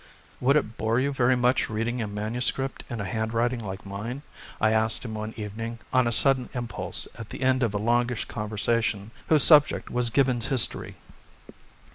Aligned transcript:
"Would 0.39 0.55
it 0.55 0.77
bore 0.77 0.99
you 0.99 1.13
very 1.13 1.35
much 1.35 1.69
reading 1.69 2.01
a 2.01 2.07
MS. 2.07 2.51
in 2.89 2.99
a 2.99 3.05
handwriting 3.05 3.59
like 3.63 3.85
mine?" 3.85 4.23
I 4.59 4.71
asked 4.71 5.05
him 5.05 5.13
one 5.13 5.35
evening 5.37 5.77
on 5.93 6.07
a 6.07 6.11
sudden 6.11 6.49
impulse 6.55 7.07
at 7.19 7.29
the 7.29 7.41
end 7.43 7.61
of 7.61 7.75
a 7.75 7.77
longish 7.77 8.25
conversation 8.25 9.11
whose 9.27 9.43
subject 9.43 9.91
was 9.91 10.09
Gibbon's 10.09 10.47
History. 10.47 10.95